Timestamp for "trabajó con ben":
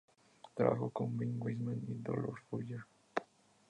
0.55-1.35